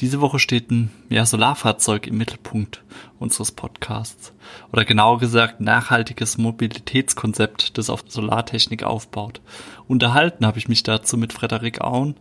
[0.00, 2.82] Diese Woche steht ein ja, Solarfahrzeug im Mittelpunkt
[3.18, 4.32] unseres Podcasts.
[4.72, 9.40] Oder genauer gesagt, nachhaltiges Mobilitätskonzept, das auf Solartechnik aufbaut.
[9.88, 12.16] Unterhalten habe ich mich dazu mit Frederik Auen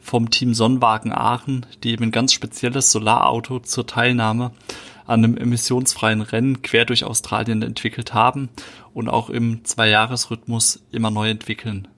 [0.00, 4.52] vom Team Sonnenwagen Aachen, die eben ein ganz spezielles Solarauto zur Teilnahme
[5.06, 8.48] an einem emissionsfreien Rennen quer durch Australien entwickelt haben
[8.92, 11.88] und auch im Zweijahresrhythmus immer neu entwickeln.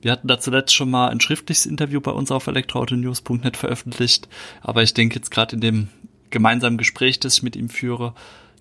[0.00, 4.28] Wir hatten da zuletzt schon mal ein schriftliches Interview bei uns auf elektroautonews.net veröffentlicht,
[4.60, 5.88] aber ich denke jetzt gerade in dem
[6.30, 8.14] gemeinsamen Gespräch, das ich mit ihm führe,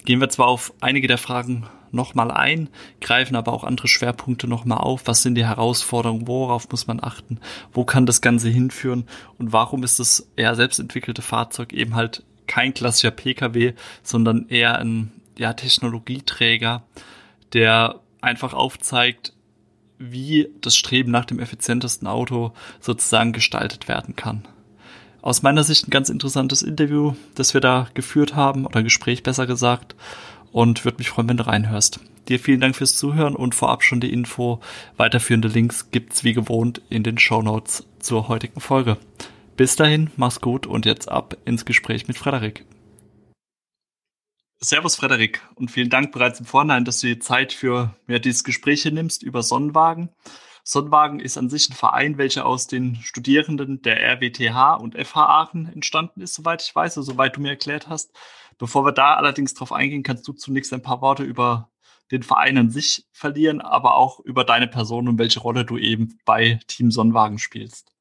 [0.05, 2.70] gehen wir zwar auf einige der Fragen nochmal ein,
[3.02, 5.04] greifen aber auch andere Schwerpunkte nochmal auf.
[5.05, 6.27] Was sind die Herausforderungen?
[6.27, 7.40] Worauf muss man achten?
[7.71, 9.05] Wo kann das Ganze hinführen?
[9.38, 15.12] Und warum ist das eher selbstentwickelte Fahrzeug eben halt kein klassischer Pkw, sondern eher ein
[15.38, 16.84] ja, Technologieträger,
[17.54, 19.34] der einfach aufzeigt,
[19.99, 24.48] wie das Streben nach dem effizientesten Auto sozusagen gestaltet werden kann.
[25.21, 29.48] Aus meiner Sicht ein ganz interessantes Interview, das wir da geführt haben, oder Gespräch besser
[29.48, 29.95] gesagt,
[30.51, 31.99] und würde mich freuen, wenn du reinhörst.
[32.29, 34.59] Dir vielen Dank fürs Zuhören und vorab schon die Info.
[34.98, 38.98] Weiterführende Links gibt's wie gewohnt in den Show Notes zur heutigen Folge.
[39.55, 42.63] Bis dahin, mach's gut und jetzt ab ins Gespräch mit Frederik.
[44.60, 48.44] Servus Frederik und vielen Dank bereits im Vorhinein, dass du dir Zeit für ja, dieses
[48.44, 50.10] Gespräch hier nimmst über Sonnenwagen.
[50.64, 55.72] Sonnenwagen ist an sich ein Verein, welcher aus den Studierenden der RWTH und FH Aachen
[55.72, 58.12] entstanden ist, soweit ich weiß, also soweit du mir erklärt hast.
[58.58, 61.70] Bevor wir da allerdings drauf eingehen, kannst du zunächst ein paar Worte über
[62.12, 66.18] den Verein an sich verlieren, aber auch über deine Person und welche Rolle du eben
[66.26, 67.97] bei Team Sonnenwagen spielst.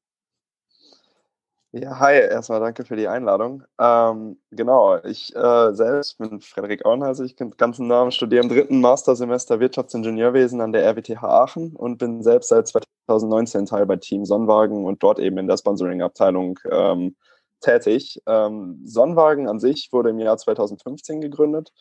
[1.73, 3.63] Ja, hi, erstmal danke für die Einladung.
[3.77, 8.79] Ähm, genau, ich äh, selbst bin Frederik Auenheiser, ich den ganzen Namen, studiere im dritten
[8.79, 14.85] Mastersemester Wirtschaftsingenieurwesen an der RWTH Aachen und bin selbst seit 2019 Teil bei Team Sonnenwagen
[14.85, 17.17] und dort eben in der Sponsoring-Abteilung ähm,
[17.59, 18.21] tätig.
[18.25, 21.73] Ähm, Sonnenwagen an sich wurde im Jahr 2015 gegründet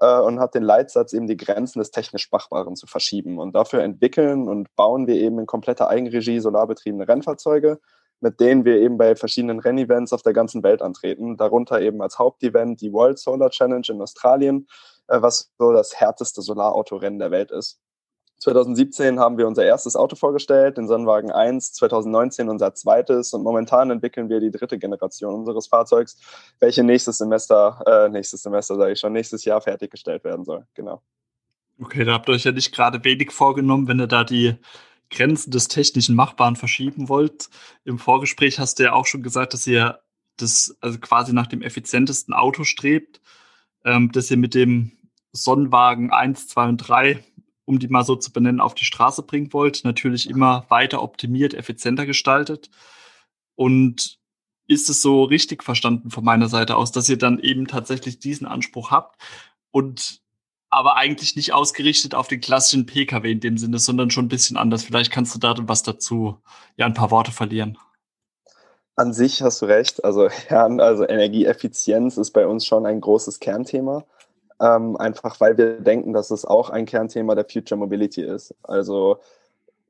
[0.00, 3.38] äh, und hat den Leitsatz, eben die Grenzen des technisch Machbaren zu verschieben.
[3.38, 7.80] Und dafür entwickeln und bauen wir eben in kompletter Eigenregie solarbetriebene Rennfahrzeuge
[8.22, 11.36] mit denen wir eben bei verschiedenen Rennevents auf der ganzen Welt antreten.
[11.36, 14.68] Darunter eben als Hauptevent die World Solar Challenge in Australien,
[15.08, 17.80] äh, was so das härteste Solarautorennen der Welt ist.
[18.38, 23.90] 2017 haben wir unser erstes Auto vorgestellt, den Sonnenwagen 1, 2019 unser zweites und momentan
[23.90, 26.18] entwickeln wir die dritte Generation unseres Fahrzeugs,
[26.58, 30.66] welche nächstes Semester, äh, nächstes Semester sage ich schon, nächstes Jahr fertiggestellt werden soll.
[30.74, 31.02] Genau.
[31.80, 34.56] Okay, da habt ihr euch ja nicht gerade wenig vorgenommen, wenn ihr da die
[35.12, 37.48] Grenzen des technischen Machbaren verschieben wollt.
[37.84, 40.00] Im Vorgespräch hast du ja auch schon gesagt, dass ihr
[40.36, 43.20] das also quasi nach dem effizientesten Auto strebt,
[43.84, 44.92] ähm, dass ihr mit dem
[45.32, 47.22] Sonnenwagen 1, 2 und 3,
[47.64, 49.84] um die mal so zu benennen, auf die Straße bringen wollt.
[49.84, 52.70] Natürlich immer weiter optimiert, effizienter gestaltet.
[53.54, 54.18] Und
[54.66, 58.46] ist es so richtig verstanden von meiner Seite aus, dass ihr dann eben tatsächlich diesen
[58.46, 59.20] Anspruch habt
[59.70, 60.21] und
[60.72, 64.56] aber eigentlich nicht ausgerichtet auf den klassischen Pkw in dem Sinne, sondern schon ein bisschen
[64.56, 64.82] anders.
[64.82, 66.38] Vielleicht kannst du da was dazu,
[66.76, 67.78] ja, ein paar Worte verlieren.
[68.96, 70.04] An sich hast du recht.
[70.04, 74.04] Also, ja, also Energieeffizienz ist bei uns schon ein großes Kernthema.
[74.60, 78.54] Ähm, einfach weil wir denken, dass es auch ein Kernthema der Future Mobility ist.
[78.62, 79.18] Also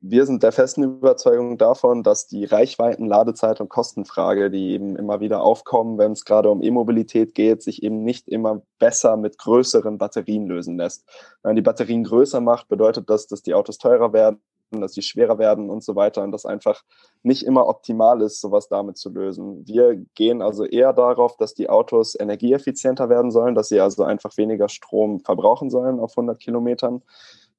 [0.05, 5.21] wir sind der festen Überzeugung davon, dass die Reichweiten, Ladezeit und Kostenfrage, die eben immer
[5.21, 9.99] wieder aufkommen, wenn es gerade um E-Mobilität geht, sich eben nicht immer besser mit größeren
[9.99, 11.05] Batterien lösen lässt.
[11.43, 14.41] Wenn man die Batterien größer macht, bedeutet das, dass die Autos teurer werden,
[14.73, 16.83] dass sie schwerer werden und so weiter und das einfach
[17.23, 19.65] nicht immer optimal ist, sowas damit zu lösen.
[19.69, 24.37] Wir gehen also eher darauf, dass die Autos energieeffizienter werden sollen, dass sie also einfach
[24.37, 27.03] weniger Strom verbrauchen sollen auf 100 Kilometern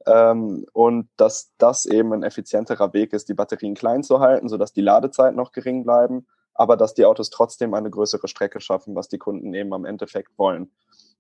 [0.05, 4.73] ähm, und dass das eben ein effizienterer Weg ist, die Batterien klein zu halten, sodass
[4.73, 9.07] die Ladezeiten noch gering bleiben, aber dass die Autos trotzdem eine größere Strecke schaffen, was
[9.07, 10.71] die Kunden eben am Endeffekt wollen.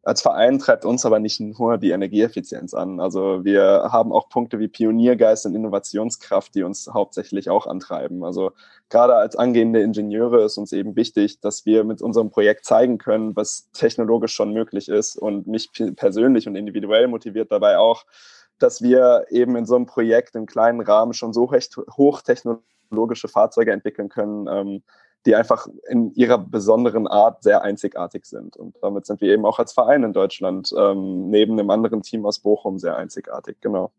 [0.05, 2.99] Als Verein treibt uns aber nicht nur die Energieeffizienz an.
[2.99, 8.25] Also wir haben auch Punkte wie Pioniergeist und Innovationskraft, die uns hauptsächlich auch antreiben.
[8.25, 8.51] Also
[8.89, 13.33] gerade als angehende Ingenieure ist uns eben wichtig, dass wir mit unserem Projekt zeigen können,
[13.37, 18.03] was technologisch schon möglich ist und mich persönlich und individuell motiviert dabei auch,
[18.63, 23.73] dass wir eben in so einem Projekt im kleinen Rahmen schon so recht hochtechnologische Fahrzeuge
[23.73, 24.83] entwickeln können, ähm,
[25.25, 28.55] die einfach in ihrer besonderen Art sehr einzigartig sind.
[28.55, 32.25] Und damit sind wir eben auch als Verein in Deutschland ähm, neben einem anderen Team
[32.25, 33.91] aus Bochum sehr einzigartig, genau.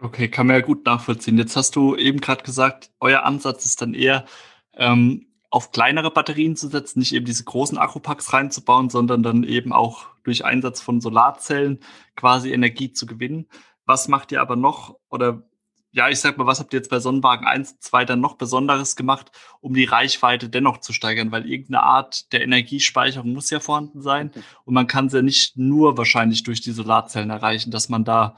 [0.00, 1.38] Okay, kann man ja gut nachvollziehen.
[1.38, 4.26] Jetzt hast du eben gerade gesagt, euer Ansatz ist dann eher
[4.74, 9.72] ähm, auf kleinere Batterien zu setzen, nicht eben diese großen Akkupacks reinzubauen, sondern dann eben
[9.72, 11.80] auch durch Einsatz von Solarzellen
[12.16, 13.48] quasi Energie zu gewinnen.
[13.88, 15.44] Was macht ihr aber noch oder
[15.92, 18.96] ja, ich sag mal, was habt ihr jetzt bei Sonnenwagen 1, 2 dann noch Besonderes
[18.96, 19.32] gemacht,
[19.62, 21.32] um die Reichweite dennoch zu steigern?
[21.32, 24.30] Weil irgendeine Art der Energiespeicherung muss ja vorhanden sein.
[24.66, 28.36] Und man kann es ja nicht nur wahrscheinlich durch die Solarzellen erreichen, dass man da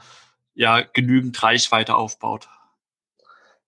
[0.53, 2.47] ja genügend Reichweite aufbaut.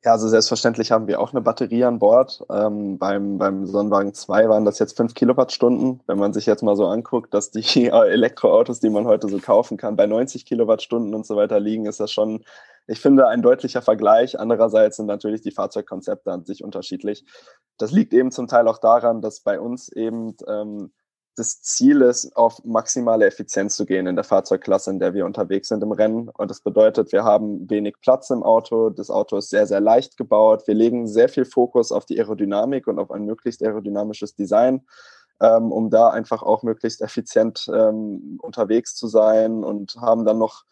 [0.05, 2.43] Ja, also selbstverständlich haben wir auch eine Batterie an Bord.
[2.49, 6.01] Ähm, beim, beim Sonnenwagen 2 waren das jetzt 5 Kilowattstunden.
[6.07, 9.77] Wenn man sich jetzt mal so anguckt, dass die Elektroautos, die man heute so kaufen
[9.77, 12.43] kann, bei 90 Kilowattstunden und so weiter liegen, ist das schon,
[12.85, 14.37] ich finde, ein deutlicher Vergleich.
[14.37, 17.23] Andererseits sind natürlich die Fahrzeugkonzepte an sich unterschiedlich.
[17.77, 20.91] Das liegt eben zum Teil auch daran, dass bei uns eben ähm,
[21.35, 25.69] das Ziel ist, auf maximale Effizienz zu gehen in der Fahrzeugklasse, in der wir unterwegs
[25.69, 26.29] sind im Rennen.
[26.29, 28.89] Und das bedeutet, wir haben wenig Platz im Auto.
[28.89, 30.67] Das Auto ist sehr, sehr leicht gebaut.
[30.67, 34.81] Wir legen sehr viel Fokus auf die Aerodynamik und auf ein möglichst aerodynamisches Design,
[35.41, 40.65] ähm, um da einfach auch möglichst effizient ähm, unterwegs zu sein und haben dann noch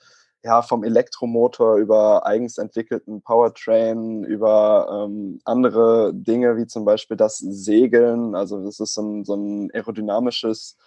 [0.43, 7.37] ja, vom Elektromotor über eigens entwickelten Powertrain, über ähm, andere Dinge wie zum Beispiel das
[7.37, 8.35] Segeln.
[8.35, 10.77] Also das ist so ein, so ein aerodynamisches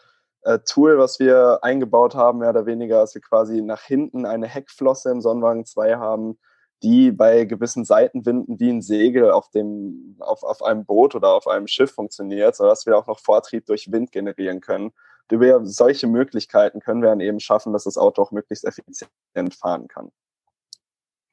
[0.42, 4.48] äh, Tool, was wir eingebaut haben, mehr oder weniger, dass wir quasi nach hinten eine
[4.48, 6.38] Heckflosse im Sonnenwagen 2 haben,
[6.82, 11.46] die bei gewissen Seitenwinden wie ein Segel auf, dem, auf, auf einem Boot oder auf
[11.46, 14.92] einem Schiff funktioniert, sodass wir auch noch Vortrieb durch Wind generieren können
[15.30, 19.88] über solche Möglichkeiten können wir dann eben schaffen, dass das Auto auch möglichst effizient fahren
[19.88, 20.10] kann.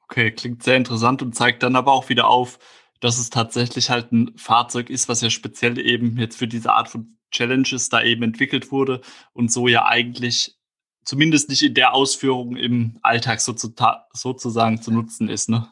[0.04, 2.58] Okay, klingt sehr interessant und zeigt dann aber auch wieder auf,
[3.00, 6.88] dass es tatsächlich halt ein Fahrzeug ist, was ja speziell eben jetzt für diese Art
[6.88, 9.00] von Challenges da eben entwickelt wurde
[9.32, 10.58] und so ja eigentlich
[11.04, 15.68] zumindest nicht in der Ausführung im Alltag sozusagen zu nutzen ist, ne?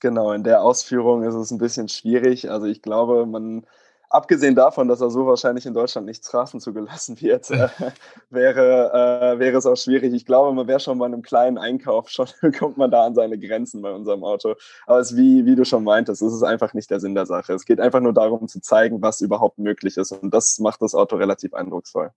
[0.00, 2.50] Genau, in der Ausführung ist es ein bisschen schwierig.
[2.50, 3.66] Also ich glaube, man
[4.14, 7.68] abgesehen davon, dass er so wahrscheinlich in Deutschland nicht Straßen zugelassen wird, äh,
[8.30, 10.14] wäre, äh, wäre es auch schwierig.
[10.14, 12.28] Ich glaube, man wäre schon bei einem kleinen Einkauf, schon
[12.58, 14.54] kommt man da an seine Grenzen bei unserem Auto.
[14.86, 17.26] Aber es ist wie, wie du schon meintest, es ist einfach nicht der Sinn der
[17.26, 17.52] Sache.
[17.52, 20.12] Es geht einfach nur darum zu zeigen, was überhaupt möglich ist.
[20.12, 22.10] Und das macht das Auto relativ eindrucksvoll.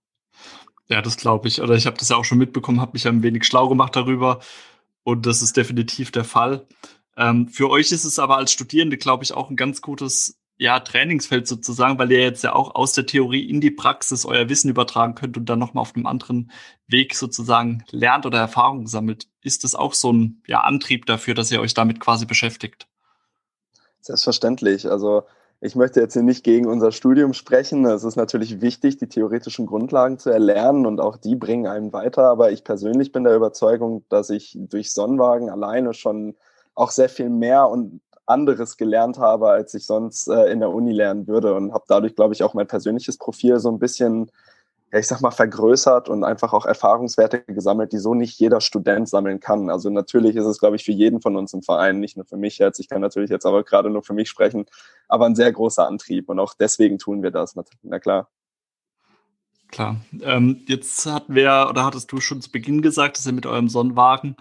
[0.86, 1.60] Ja, das glaube ich.
[1.60, 4.38] Oder ich habe das ja auch schon mitbekommen, habe mich ein wenig schlau gemacht darüber.
[5.02, 6.64] Und das ist definitiv der Fall.
[7.16, 10.80] Ähm, für euch ist es aber als Studierende, glaube ich, auch ein ganz gutes ja,
[10.80, 14.68] Trainingsfeld sozusagen, weil ihr jetzt ja auch aus der Theorie in die Praxis euer Wissen
[14.68, 16.50] übertragen könnt und dann nochmal auf einem anderen
[16.88, 19.28] Weg sozusagen lernt oder Erfahrungen sammelt.
[19.40, 22.88] Ist das auch so ein ja, Antrieb dafür, dass ihr euch damit quasi beschäftigt?
[24.00, 24.90] Selbstverständlich.
[24.90, 25.22] Also
[25.60, 27.84] ich möchte jetzt hier nicht gegen unser Studium sprechen.
[27.84, 32.24] Es ist natürlich wichtig, die theoretischen Grundlagen zu erlernen und auch die bringen einen weiter.
[32.24, 36.34] Aber ich persönlich bin der Überzeugung, dass ich durch Sonnenwagen alleine schon
[36.74, 40.92] auch sehr viel mehr und anderes gelernt habe, als ich sonst äh, in der Uni
[40.92, 44.30] lernen würde und habe dadurch, glaube ich, auch mein persönliches Profil so ein bisschen,
[44.92, 49.08] ja, ich sag mal, vergrößert und einfach auch Erfahrungswerte gesammelt, die so nicht jeder Student
[49.08, 49.70] sammeln kann.
[49.70, 52.36] Also natürlich ist es, glaube ich, für jeden von uns im Verein, nicht nur für
[52.36, 54.66] mich jetzt, ich kann natürlich jetzt aber gerade nur für mich sprechen,
[55.08, 58.28] aber ein sehr großer Antrieb und auch deswegen tun wir das, na klar.
[59.70, 59.96] Klar.
[60.22, 63.68] Ähm, jetzt hatten wir, oder hattest du schon zu Beginn gesagt, dass ihr mit eurem
[63.68, 64.36] Sonnenwagen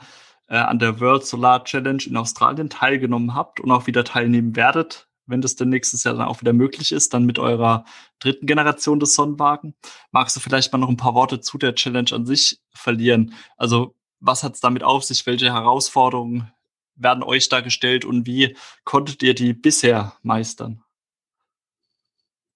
[0.48, 5.08] äh, an der World Solar Challenge in Australien teilgenommen habt und auch wieder teilnehmen werdet,
[5.26, 7.86] wenn das denn nächstes Jahr dann auch wieder möglich ist, dann mit eurer
[8.20, 9.76] dritten Generation des Sonnenwagen.
[10.12, 13.34] Magst du vielleicht mal noch ein paar Worte zu der Challenge an sich verlieren?
[13.58, 15.26] Also was hat es damit auf sich?
[15.26, 16.52] Welche Herausforderungen
[16.96, 20.84] werden euch da gestellt und wie konntet ihr die bisher meistern?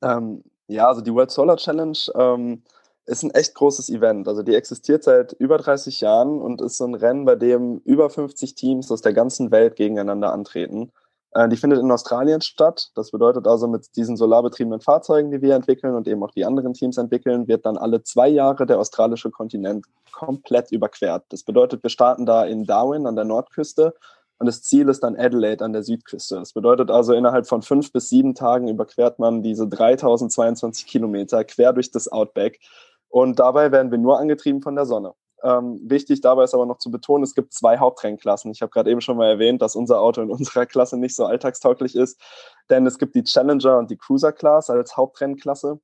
[0.02, 2.64] Ähm, ja, also die World Solar Challenge ähm,
[3.12, 4.28] ist ein echt großes Event.
[4.28, 8.10] Also die existiert seit über 30 Jahren und ist so ein Rennen, bei dem über
[8.10, 10.92] 50 Teams aus der ganzen Welt gegeneinander antreten.
[11.34, 12.92] Äh, die findet in Australien statt.
[12.96, 16.74] Das bedeutet also, mit diesen solarbetriebenen Fahrzeugen, die wir entwickeln und eben auch die anderen
[16.74, 21.26] Teams entwickeln, wird dann alle zwei Jahre der australische Kontinent komplett überquert.
[21.30, 23.94] Das bedeutet, wir starten da in Darwin an der Nordküste
[24.40, 26.36] und das Ziel ist dann Adelaide an der Südküste.
[26.36, 31.74] Das bedeutet also, innerhalb von fünf bis sieben Tagen überquert man diese 3022 Kilometer quer
[31.74, 32.60] durch das Outback
[33.12, 35.14] und dabei werden wir nur angetrieben von der Sonne.
[35.44, 38.52] Ähm, wichtig dabei ist aber noch zu betonen, es gibt zwei Hauptrennklassen.
[38.52, 41.26] Ich habe gerade eben schon mal erwähnt, dass unser Auto in unserer Klasse nicht so
[41.26, 42.22] alltagstauglich ist,
[42.70, 45.80] denn es gibt die Challenger und die Cruiser Class als Hauptrennklasse.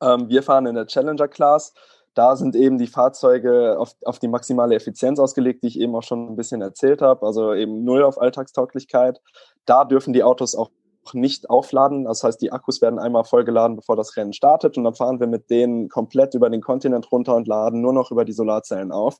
[0.00, 1.74] Ähm, wir fahren in der Challenger Class.
[2.14, 6.02] Da sind eben die Fahrzeuge auf, auf die maximale Effizienz ausgelegt, die ich eben auch
[6.02, 9.20] schon ein bisschen erzählt habe, also eben null auf Alltagstauglichkeit.
[9.64, 10.70] Da dürfen die Autos auch
[11.12, 12.04] nicht aufladen.
[12.04, 14.76] Das heißt, die Akkus werden einmal vollgeladen, bevor das Rennen startet.
[14.76, 18.10] Und dann fahren wir mit denen komplett über den Kontinent runter und laden nur noch
[18.10, 19.18] über die Solarzellen auf.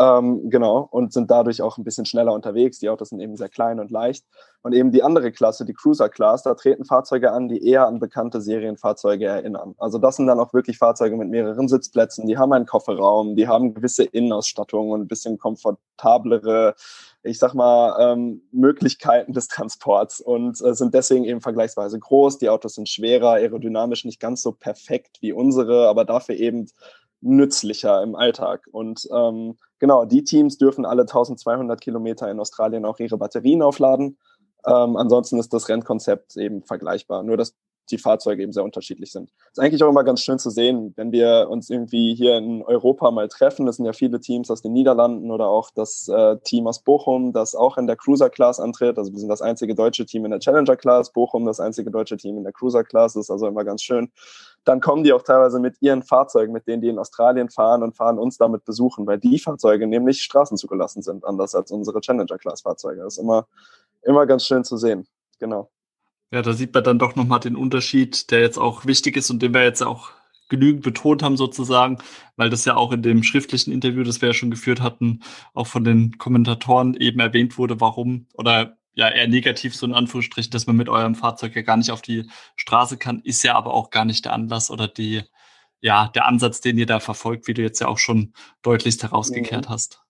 [0.00, 2.78] Ähm, genau, und sind dadurch auch ein bisschen schneller unterwegs.
[2.78, 4.24] Die Autos sind eben sehr klein und leicht.
[4.62, 7.98] Und eben die andere Klasse, die Cruiser Class, da treten Fahrzeuge an, die eher an
[7.98, 9.74] bekannte Serienfahrzeuge erinnern.
[9.78, 13.48] Also das sind dann auch wirklich Fahrzeuge mit mehreren Sitzplätzen, die haben einen Kofferraum, die
[13.48, 16.74] haben gewisse Innenausstattung und ein bisschen komfortablere,
[17.24, 22.38] ich sag mal, ähm, Möglichkeiten des Transports und äh, sind deswegen eben vergleichsweise groß.
[22.38, 26.66] Die Autos sind schwerer, aerodynamisch nicht ganz so perfekt wie unsere, aber dafür eben
[27.20, 28.66] nützlicher im Alltag.
[28.70, 34.18] Und ähm, genau, die Teams dürfen alle 1200 Kilometer in Australien auch ihre Batterien aufladen.
[34.66, 37.54] Ähm, ansonsten ist das Rennkonzept eben vergleichbar, nur dass
[37.90, 39.30] die Fahrzeuge eben sehr unterschiedlich sind.
[39.50, 43.10] Ist eigentlich auch immer ganz schön zu sehen, wenn wir uns irgendwie hier in Europa
[43.10, 43.66] mal treffen.
[43.66, 47.32] Das sind ja viele Teams aus den Niederlanden oder auch das äh, Team aus Bochum,
[47.32, 48.98] das auch in der Cruiser Class antritt.
[48.98, 52.16] Also wir sind das einzige deutsche Team in der Challenger Class, Bochum das einzige deutsche
[52.16, 53.14] Team in der Cruiser Class.
[53.14, 54.10] Das ist also immer ganz schön
[54.68, 57.96] dann kommen die auch teilweise mit ihren Fahrzeugen, mit denen die in Australien fahren und
[57.96, 63.00] fahren uns damit besuchen, weil die Fahrzeuge nämlich straßenzugelassen sind, anders als unsere Challenger-Class-Fahrzeuge.
[63.00, 63.46] Das ist immer,
[64.02, 65.06] immer ganz schön zu sehen.
[65.38, 65.70] Genau.
[66.30, 69.40] Ja, da sieht man dann doch nochmal den Unterschied, der jetzt auch wichtig ist und
[69.40, 70.10] den wir jetzt auch
[70.48, 71.98] genügend betont haben sozusagen,
[72.36, 75.20] weil das ja auch in dem schriftlichen Interview, das wir ja schon geführt hatten,
[75.54, 80.50] auch von den Kommentatoren eben erwähnt wurde, warum oder ja eher negativ, so in Anführungsstrichen,
[80.50, 83.72] dass man mit eurem Fahrzeug ja gar nicht auf die Straße kann, ist ja aber
[83.72, 85.22] auch gar nicht der Anlass oder die,
[85.80, 88.32] ja, der Ansatz, den ihr da verfolgt, wie du jetzt ja auch schon
[88.62, 89.72] deutlichst herausgekehrt mhm.
[89.72, 90.02] hast.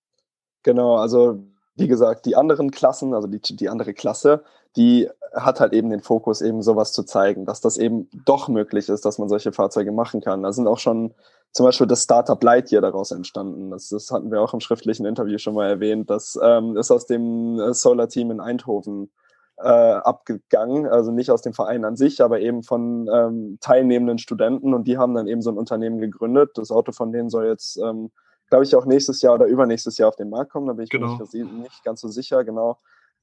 [0.63, 1.45] Genau, also
[1.79, 4.43] wie gesagt, die anderen Klassen, also die, die andere Klasse,
[4.77, 8.89] die hat halt eben den Fokus, eben sowas zu zeigen, dass das eben doch möglich
[8.89, 10.43] ist, dass man solche Fahrzeuge machen kann.
[10.43, 11.15] Da sind auch schon
[11.53, 13.71] zum Beispiel das Startup Lightyear daraus entstanden.
[13.71, 16.11] Das, das hatten wir auch im schriftlichen Interview schon mal erwähnt.
[16.11, 19.11] Das ähm, ist aus dem äh, Solar-Team in Eindhoven
[19.59, 24.73] äh, abgegangen, also nicht aus dem Verein an sich, aber eben von ähm, teilnehmenden Studenten
[24.73, 26.51] und die haben dann eben so ein Unternehmen gegründet.
[26.55, 28.11] Das Auto von denen soll jetzt, ähm,
[28.49, 30.67] glaube ich, auch nächstes Jahr oder übernächstes Jahr auf den Markt kommen.
[30.67, 31.17] Da bin ich genau.
[31.17, 32.79] mir nicht, nicht ganz so sicher, genau.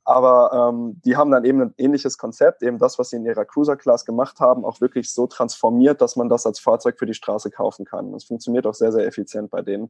[0.08, 3.44] Aber ähm, die haben dann eben ein ähnliches Konzept, eben das, was sie in ihrer
[3.44, 7.16] Cruiser Class gemacht haben, auch wirklich so transformiert, dass man das als Fahrzeug für die
[7.16, 8.12] Straße kaufen kann.
[8.12, 9.90] Das funktioniert auch sehr, sehr effizient bei denen.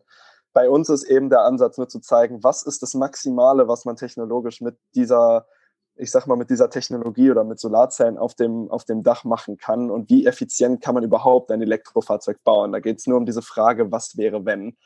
[0.54, 3.98] Bei uns ist eben der Ansatz nur zu zeigen, was ist das Maximale, was man
[3.98, 5.48] technologisch mit dieser,
[5.96, 9.58] ich sag mal, mit dieser Technologie oder mit Solarzellen auf dem, auf dem Dach machen
[9.58, 12.72] kann und wie effizient kann man überhaupt ein Elektrofahrzeug bauen.
[12.72, 14.78] Da geht es nur um diese Frage, was wäre, wenn.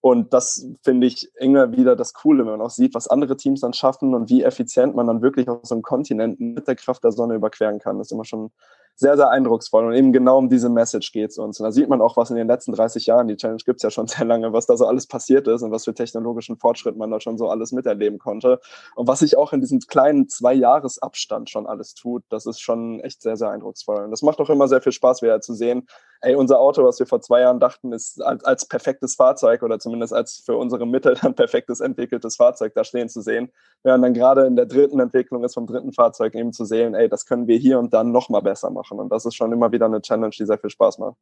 [0.00, 3.60] Und das finde ich immer wieder das Coole, wenn man auch sieht, was andere Teams
[3.60, 7.02] dann schaffen und wie effizient man dann wirklich auf so einem Kontinent mit der Kraft
[7.02, 7.98] der Sonne überqueren kann.
[7.98, 8.50] Das ist immer schon
[8.98, 9.86] sehr, sehr eindrucksvoll.
[9.86, 11.60] Und eben genau um diese Message geht es uns.
[11.60, 13.84] Und da sieht man auch, was in den letzten 30 Jahren, die Challenge gibt es
[13.84, 16.96] ja schon sehr lange, was da so alles passiert ist und was für technologischen Fortschritt
[16.96, 18.60] man da schon so alles miterleben konnte.
[18.96, 23.22] Und was sich auch in diesem kleinen Zwei-Jahres-Abstand schon alles tut, das ist schon echt
[23.22, 24.04] sehr, sehr eindrucksvoll.
[24.04, 25.86] Und das macht auch immer sehr viel Spaß, wieder zu sehen,
[26.20, 29.78] ey, unser Auto, was wir vor zwei Jahren dachten, ist als, als perfektes Fahrzeug oder
[29.78, 33.52] zumindest als für unsere Mittel dann perfektes entwickeltes Fahrzeug da stehen zu sehen.
[33.84, 37.08] Während dann gerade in der dritten Entwicklung ist vom dritten Fahrzeug eben zu sehen, ey,
[37.08, 39.00] das können wir hier und dann nochmal besser machen machen.
[39.00, 41.16] Und das ist schon immer wieder eine Challenge, die sehr viel Spaß macht.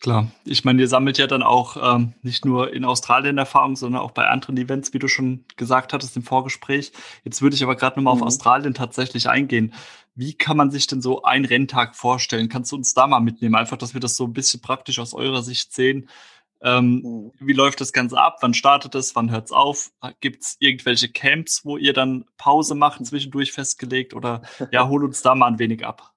[0.00, 4.00] Klar, ich meine, ihr sammelt ja dann auch ähm, nicht nur in Australien Erfahrung, sondern
[4.00, 6.92] auch bei anderen Events, wie du schon gesagt hattest im Vorgespräch.
[7.22, 8.22] Jetzt würde ich aber gerade nochmal mhm.
[8.22, 9.74] auf Australien tatsächlich eingehen.
[10.14, 12.48] Wie kann man sich denn so einen Renntag vorstellen?
[12.48, 13.54] Kannst du uns da mal mitnehmen?
[13.54, 16.08] Einfach, dass wir das so ein bisschen praktisch aus eurer Sicht sehen.
[16.62, 17.32] Ähm, mhm.
[17.38, 18.38] Wie läuft das Ganze ab?
[18.40, 19.14] Wann startet es?
[19.16, 19.90] Wann hört es auf?
[20.20, 24.14] Gibt es irgendwelche Camps, wo ihr dann Pause macht, zwischendurch festgelegt?
[24.14, 26.09] Oder ja, hol uns da mal ein wenig ab.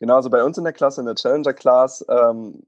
[0.00, 2.62] Genau, also bei uns in der Klasse, in der Challenger Class, ähm,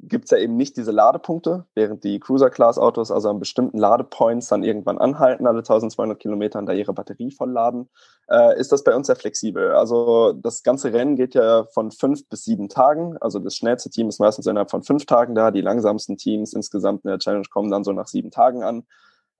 [0.00, 3.78] gibt es ja eben nicht diese Ladepunkte, während die Cruiser Class Autos also an bestimmten
[3.78, 7.88] Ladepoints dann irgendwann anhalten, alle 1200 Kilometer da ihre Batterie vollladen,
[8.28, 9.72] äh, ist das bei uns sehr flexibel.
[9.72, 13.16] Also das ganze Rennen geht ja von fünf bis sieben Tagen.
[13.18, 15.50] Also das schnellste Team ist meistens innerhalb von fünf Tagen da.
[15.50, 18.86] Die langsamsten Teams insgesamt in der Challenge kommen dann so nach sieben Tagen an.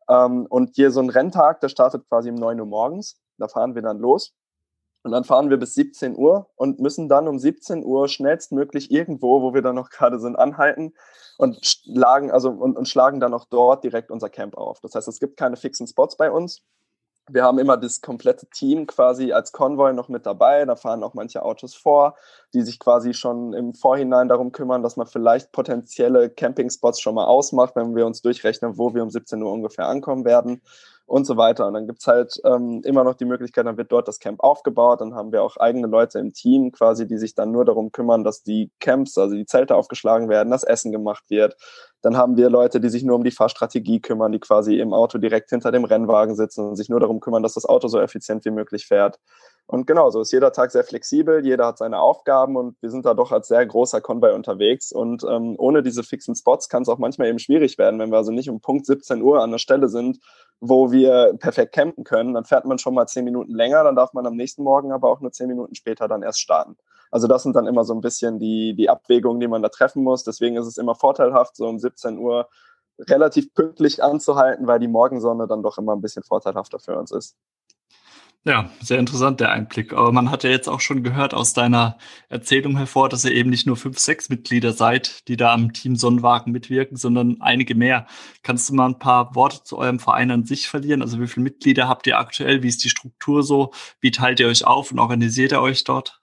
[0.08, 3.20] Ähm, und hier so ein Renntag, der startet quasi um neun Uhr morgens.
[3.36, 4.32] Da fahren wir dann los
[5.04, 9.42] und dann fahren wir bis 17 Uhr und müssen dann um 17 Uhr schnellstmöglich irgendwo,
[9.42, 10.94] wo wir dann noch gerade sind, anhalten
[11.36, 14.80] und schlagen, also, und, und schlagen dann auch dort direkt unser Camp auf.
[14.80, 16.62] Das heißt, es gibt keine fixen Spots bei uns.
[17.28, 20.64] Wir haben immer das komplette Team quasi als Konvoi noch mit dabei.
[20.64, 22.16] Da fahren auch manche Autos vor,
[22.54, 27.26] die sich quasi schon im Vorhinein darum kümmern, dass man vielleicht potenzielle Campingspots schon mal
[27.26, 30.62] ausmacht, wenn wir uns durchrechnen, wo wir um 17 Uhr ungefähr ankommen werden
[31.06, 31.66] und so weiter.
[31.66, 35.00] Und dann gibt's halt ähm, immer noch die Möglichkeit, dann wird dort das Camp aufgebaut,
[35.00, 38.24] dann haben wir auch eigene Leute im Team quasi, die sich dann nur darum kümmern,
[38.24, 41.56] dass die Camps, also die Zelte aufgeschlagen werden, das Essen gemacht wird.
[42.02, 45.18] Dann haben wir Leute, die sich nur um die Fahrstrategie kümmern, die quasi im Auto
[45.18, 48.44] direkt hinter dem Rennwagen sitzen und sich nur darum kümmern, dass das Auto so effizient
[48.44, 49.18] wie möglich fährt.
[49.66, 53.06] Und genau, so ist jeder Tag sehr flexibel, jeder hat seine Aufgaben und wir sind
[53.06, 54.92] da doch als sehr großer Convoy unterwegs.
[54.92, 58.18] Und ähm, ohne diese fixen Spots kann es auch manchmal eben schwierig werden, wenn wir
[58.18, 60.18] also nicht um Punkt 17 Uhr an der Stelle sind,
[60.60, 62.34] wo wir perfekt campen können.
[62.34, 65.08] Dann fährt man schon mal zehn Minuten länger, dann darf man am nächsten Morgen aber
[65.08, 66.76] auch nur zehn Minuten später dann erst starten.
[67.10, 70.02] Also das sind dann immer so ein bisschen die, die Abwägungen, die man da treffen
[70.02, 70.24] muss.
[70.24, 72.48] Deswegen ist es immer vorteilhaft, so um 17 Uhr
[72.98, 77.36] relativ pünktlich anzuhalten, weil die Morgensonne dann doch immer ein bisschen vorteilhafter für uns ist.
[78.46, 79.94] Ja, sehr interessant der Einblick.
[79.94, 81.96] Aber man hat ja jetzt auch schon gehört aus deiner
[82.28, 85.96] Erzählung hervor, dass ihr eben nicht nur fünf, sechs Mitglieder seid, die da am Team
[85.96, 88.06] Sonnenwagen mitwirken, sondern einige mehr.
[88.42, 91.00] Kannst du mal ein paar Worte zu eurem Verein an sich verlieren?
[91.00, 92.62] Also wie viele Mitglieder habt ihr aktuell?
[92.62, 93.72] Wie ist die Struktur so?
[94.00, 96.20] Wie teilt ihr euch auf und organisiert ihr euch dort?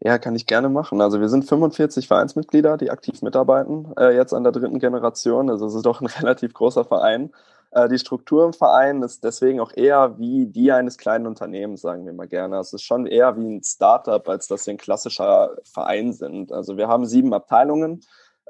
[0.00, 1.00] Ja, kann ich gerne machen.
[1.00, 5.48] Also wir sind 45 Vereinsmitglieder, die aktiv mitarbeiten, äh, jetzt an der dritten Generation.
[5.48, 7.32] Also es ist doch ein relativ großer Verein.
[7.74, 12.06] Äh, die Struktur im Verein ist deswegen auch eher wie die eines kleinen Unternehmens, sagen
[12.06, 12.58] wir mal gerne.
[12.58, 16.52] Es ist schon eher wie ein Startup, als dass wir ein klassischer Verein sind.
[16.52, 18.02] Also wir haben sieben Abteilungen,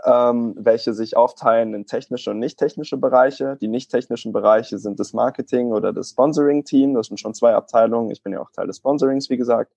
[0.04, 3.56] ähm, welche sich aufteilen in technische und nicht technische Bereiche.
[3.62, 6.94] Die nicht technischen Bereiche sind das Marketing oder das Sponsoring-Team.
[6.94, 8.10] Das sind schon zwei Abteilungen.
[8.10, 9.72] Ich bin ja auch Teil des Sponsorings, wie gesagt.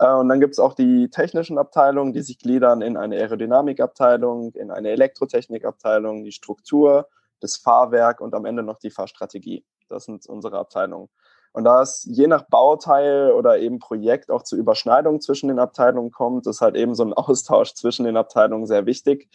[0.00, 4.52] Äh, und dann gibt es auch die technischen Abteilungen, die sich gliedern in eine Aerodynamikabteilung,
[4.54, 7.06] in eine Elektrotechnikabteilung, die Struktur,
[7.40, 9.64] das Fahrwerk und am Ende noch die Fahrstrategie.
[9.88, 11.08] Das sind unsere Abteilungen.
[11.52, 16.12] Und da es je nach Bauteil oder eben Projekt auch zu Überschneidungen zwischen den Abteilungen
[16.12, 19.28] kommt, ist halt eben so ein Austausch zwischen den Abteilungen sehr wichtig.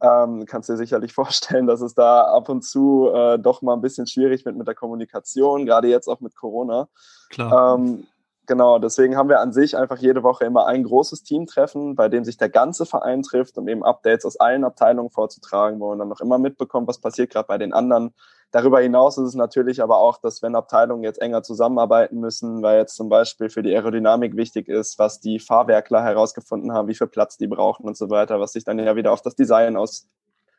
[0.00, 3.80] Ähm, kannst dir sicherlich vorstellen, dass es da ab und zu äh, doch mal ein
[3.80, 6.88] bisschen schwierig wird mit der Kommunikation, gerade jetzt auch mit Corona.
[7.30, 7.74] Klar.
[7.74, 8.06] Ähm,
[8.48, 12.24] Genau, deswegen haben wir an sich einfach jede Woche immer ein großes Teamtreffen, bei dem
[12.24, 16.08] sich der ganze Verein trifft, um eben Updates aus allen Abteilungen vorzutragen, wo man dann
[16.08, 18.14] noch immer mitbekommt, was passiert gerade bei den anderen.
[18.50, 22.78] Darüber hinaus ist es natürlich aber auch, dass wenn Abteilungen jetzt enger zusammenarbeiten müssen, weil
[22.78, 27.06] jetzt zum Beispiel für die Aerodynamik wichtig ist, was die Fahrwerkler herausgefunden haben, wie viel
[27.06, 30.08] Platz die brauchen und so weiter, was sich dann ja wieder auf das Design aus,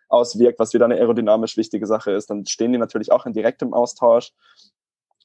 [0.10, 3.74] auswirkt, was wieder eine aerodynamisch wichtige Sache ist, dann stehen die natürlich auch in direktem
[3.74, 4.32] Austausch.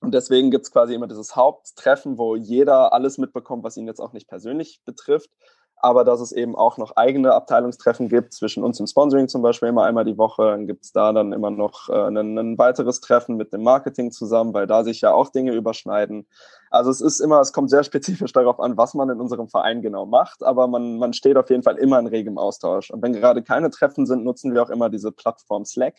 [0.05, 4.01] Und deswegen gibt es quasi immer dieses Haupttreffen, wo jeder alles mitbekommt, was ihn jetzt
[4.01, 5.31] auch nicht persönlich betrifft.
[5.77, 9.71] Aber dass es eben auch noch eigene Abteilungstreffen gibt, zwischen uns im Sponsoring zum Beispiel
[9.71, 10.45] immer einmal die Woche.
[10.45, 14.11] Dann gibt es da dann immer noch äh, ein, ein, weiteres Treffen mit dem Marketing
[14.11, 16.27] zusammen, weil da sich ja auch Dinge überschneiden.
[16.71, 19.81] Also es ist immer, es kommt sehr spezifisch darauf an, was man in unserem Verein
[19.81, 22.90] genau macht, aber man, man steht auf jeden Fall immer in regem Austausch.
[22.90, 25.97] Und wenn gerade keine Treffen sind, nutzen wir auch immer diese Plattform Slack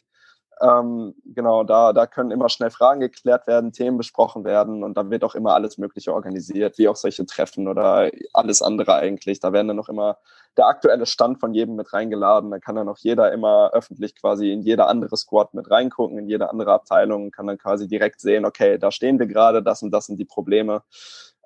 [0.62, 5.10] ähm, genau, da, da können immer schnell Fragen geklärt werden, Themen besprochen werden und da
[5.10, 9.40] wird auch immer alles Mögliche organisiert, wie auch solche Treffen oder alles andere eigentlich.
[9.42, 10.18] Da werden dann noch immer
[10.58, 12.52] der aktuelle Stand von jedem mit reingeladen.
[12.52, 16.30] Da kann dann auch jeder immer öffentlich quasi in jeder andere Squad mit reingucken, in
[16.30, 19.92] jede andere Abteilung, kann dann quasi direkt sehen, okay, da stehen wir gerade, das und
[19.92, 20.84] das sind die Probleme.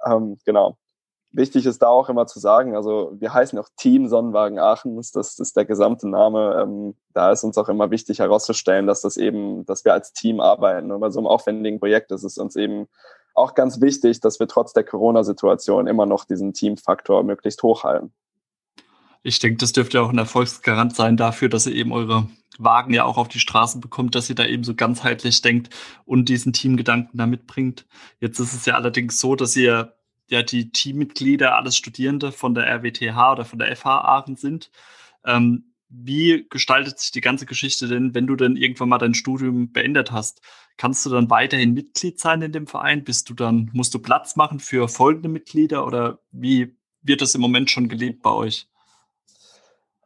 [0.06, 0.78] Ähm, genau
[1.32, 5.14] wichtig ist da auch immer zu sagen, also wir heißen auch Team Sonnenwagen Aachen, das,
[5.14, 6.60] ist der gesamte Name.
[6.62, 10.40] Ähm, da ist uns auch immer wichtig herauszustellen, dass das eben, dass wir als Team
[10.40, 10.92] arbeiten.
[10.92, 12.88] Und bei so einem aufwendigen Projekt ist es uns eben
[13.36, 18.12] auch ganz wichtig, dass wir trotz der Corona-Situation immer noch diesen Teamfaktor möglichst hochhalten.
[19.22, 23.06] Ich denke, das dürfte auch ein Erfolgsgarant sein dafür, dass ihr eben eure Wagen ja
[23.06, 25.74] auch auf die Straße bekommt, dass ihr da eben so ganzheitlich denkt
[26.06, 27.86] und diesen Teamgedanken da mitbringt.
[28.20, 29.94] Jetzt ist es ja allerdings so, dass ihr
[30.32, 34.72] ja die Teammitglieder alles Studierende von der RWTH oder von der FH Aachen sind.
[35.26, 39.72] Ähm, wie gestaltet sich die ganze Geschichte denn, wenn du dann irgendwann mal dein Studium
[39.72, 40.42] beendet hast?
[40.78, 43.04] Kannst du dann weiterhin Mitglied sein in dem Verein?
[43.04, 47.42] Bist du dann, musst du Platz machen für folgende Mitglieder oder wie wird das im
[47.42, 48.68] Moment schon gelebt bei euch?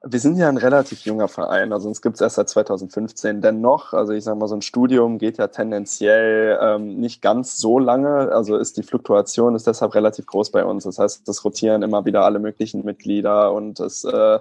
[0.06, 3.40] Wir sind ja ein relativ junger Verein, also uns gibt es erst seit 2015.
[3.40, 7.80] Dennoch, also ich sage mal, so ein Studium geht ja tendenziell ähm, nicht ganz so
[7.80, 10.84] lange, also ist die Fluktuation ist deshalb relativ groß bei uns.
[10.84, 14.40] Das heißt, es rotieren immer wieder alle möglichen Mitglieder und es äh,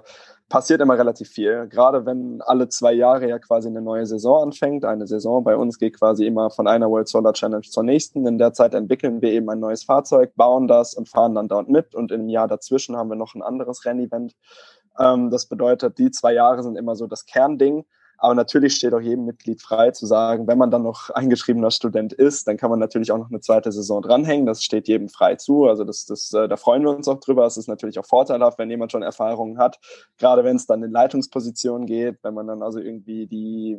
[0.49, 1.67] passiert immer relativ viel.
[1.67, 4.83] Gerade wenn alle zwei Jahre ja quasi eine neue Saison anfängt.
[4.83, 8.27] Eine Saison bei uns geht quasi immer von einer World Solar Challenge zur nächsten.
[8.27, 11.69] In der Zeit entwickeln wir eben ein neues Fahrzeug, bauen das und fahren dann dort
[11.69, 11.95] mit.
[11.95, 14.35] Und im Jahr dazwischen haben wir noch ein anderes Rennevent.
[14.99, 17.85] Ähm, das bedeutet, die zwei Jahre sind immer so das Kernding.
[18.23, 22.13] Aber natürlich steht auch jedem Mitglied frei zu sagen, wenn man dann noch eingeschriebener Student
[22.13, 24.45] ist, dann kann man natürlich auch noch eine zweite Saison dranhängen.
[24.45, 25.65] Das steht jedem frei zu.
[25.65, 27.45] Also das, das, äh, da freuen wir uns auch drüber.
[27.45, 29.77] Es ist natürlich auch vorteilhaft, wenn jemand schon Erfahrungen hat,
[30.17, 33.77] gerade wenn es dann in Leitungspositionen geht, wenn man dann also irgendwie die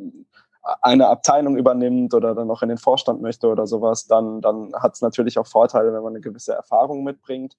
[0.81, 4.95] eine Abteilung übernimmt oder dann noch in den Vorstand möchte oder sowas, dann, dann hat
[4.95, 7.55] es natürlich auch Vorteile, wenn man eine gewisse Erfahrung mitbringt.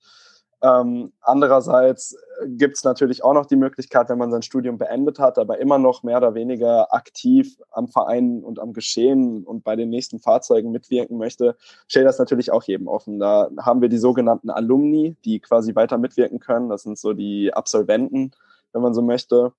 [0.62, 2.16] Ähm, andererseits
[2.46, 5.78] gibt es natürlich auch noch die Möglichkeit, wenn man sein Studium beendet hat, aber immer
[5.78, 10.70] noch mehr oder weniger aktiv am Verein und am Geschehen und bei den nächsten Fahrzeugen
[10.70, 11.56] mitwirken möchte,
[11.88, 13.18] steht das natürlich auch jedem offen.
[13.18, 16.68] Da haben wir die sogenannten Alumni, die quasi weiter mitwirken können.
[16.68, 18.32] Das sind so die Absolventen,
[18.72, 19.52] wenn man so möchte.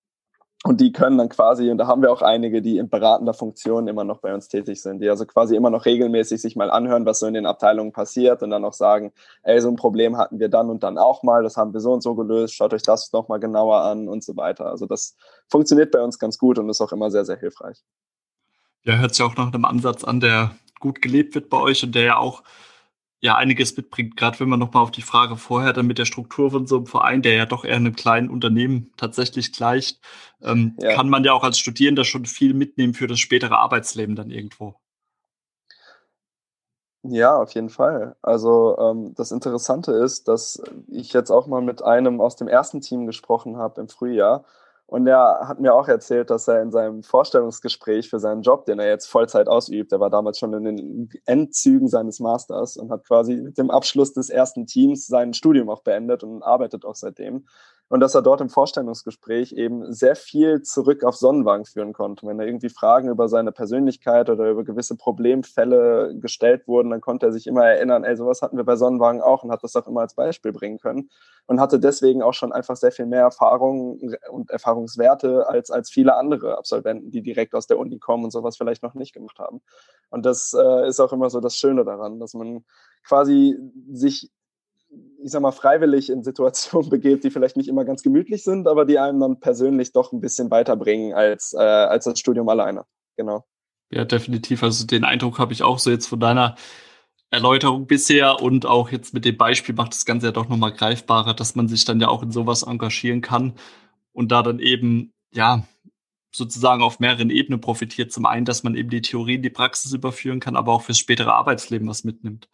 [0.67, 3.87] Und die können dann quasi, und da haben wir auch einige, die in beratender Funktion
[3.87, 7.05] immer noch bei uns tätig sind, die also quasi immer noch regelmäßig sich mal anhören,
[7.05, 10.41] was so in den Abteilungen passiert und dann auch sagen, ey, so ein Problem hatten
[10.41, 12.81] wir dann und dann auch mal, das haben wir so und so gelöst, schaut euch
[12.81, 14.65] das nochmal genauer an und so weiter.
[14.65, 15.15] Also das
[15.49, 17.81] funktioniert bei uns ganz gut und ist auch immer sehr, sehr hilfreich.
[18.83, 20.51] Ja, hört sich auch nach einem Ansatz an, der
[20.81, 22.43] gut gelebt wird bei euch und der ja auch
[23.19, 26.51] ja einiges mitbringt, gerade wenn man nochmal auf die Frage vorher dann mit der Struktur
[26.51, 29.99] von so einem Verein, der ja doch eher einem kleinen Unternehmen tatsächlich gleicht,
[30.41, 30.93] ähm, ja.
[30.93, 34.75] kann man ja auch als Studierender schon viel mitnehmen für das spätere Arbeitsleben dann irgendwo.
[37.03, 38.15] Ja, auf jeden Fall.
[38.21, 42.81] Also ähm, das Interessante ist, dass ich jetzt auch mal mit einem aus dem ersten
[42.81, 44.43] Team gesprochen habe im Frühjahr
[44.87, 48.79] und er hat mir auch erzählt, dass er in seinem Vorstellungsgespräch für seinen Job, den
[48.79, 53.05] er jetzt Vollzeit ausübt, er war damals schon in den Endzügen seines Masters und hat
[53.05, 57.45] quasi mit dem Abschluss des ersten Teams sein Studium auch beendet und arbeitet auch seitdem
[57.89, 62.27] und dass er dort im Vorstellungsgespräch eben sehr viel zurück auf Sonnenwagen führen konnte.
[62.27, 67.27] Wenn da irgendwie Fragen über seine Persönlichkeit oder über gewisse Problemfälle gestellt wurden, dann konnte
[67.27, 69.87] er sich immer erinnern, ey, sowas hatten wir bei Sonnenwagen auch und hat das auch
[69.87, 71.09] immer als Beispiel bringen können
[71.45, 76.15] und hatte deswegen auch schon einfach sehr viel mehr Erfahrung und Erfahrungswerte als, als viele
[76.15, 79.61] andere Absolventen, die direkt aus der Uni kommen und sowas vielleicht noch nicht gemacht haben.
[80.09, 82.65] Und das äh, ist auch immer so das Schöne daran, dass man
[83.05, 83.57] quasi
[83.91, 84.29] sich
[85.23, 88.85] ich sag mal, freiwillig in Situationen begebt, die vielleicht nicht immer ganz gemütlich sind, aber
[88.85, 92.85] die einem dann persönlich doch ein bisschen weiterbringen als, äh, als das Studium alleine.
[93.17, 93.45] Genau.
[93.89, 94.63] Ja, definitiv.
[94.63, 96.55] Also den Eindruck habe ich auch so jetzt von deiner
[97.29, 101.33] Erläuterung bisher und auch jetzt mit dem Beispiel macht das Ganze ja doch nochmal greifbarer,
[101.33, 103.53] dass man sich dann ja auch in sowas engagieren kann
[104.13, 105.63] und da dann eben, ja,
[106.31, 108.11] sozusagen auf mehreren Ebenen profitiert.
[108.11, 110.99] Zum einen, dass man eben die Theorie in die Praxis überführen kann, aber auch fürs
[110.99, 112.49] spätere Arbeitsleben was mitnimmt.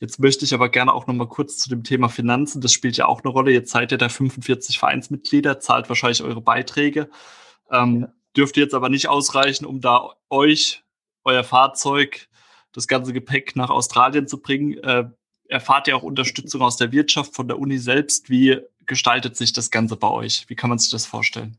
[0.00, 2.60] Jetzt möchte ich aber gerne auch noch mal kurz zu dem Thema Finanzen.
[2.60, 3.50] Das spielt ja auch eine Rolle.
[3.50, 7.08] Jetzt seid ihr da 45 Vereinsmitglieder, zahlt wahrscheinlich eure Beiträge.
[7.70, 8.12] Ähm, ja.
[8.36, 10.84] Dürfte jetzt aber nicht ausreichen, um da euch,
[11.24, 12.28] euer Fahrzeug,
[12.72, 14.76] das ganze Gepäck nach Australien zu bringen.
[14.78, 15.04] Äh,
[15.48, 18.28] erfahrt ihr auch Unterstützung aus der Wirtschaft, von der Uni selbst?
[18.28, 20.44] Wie gestaltet sich das Ganze bei euch?
[20.48, 21.58] Wie kann man sich das vorstellen?